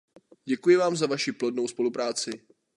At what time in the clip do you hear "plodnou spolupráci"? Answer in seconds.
1.31-2.45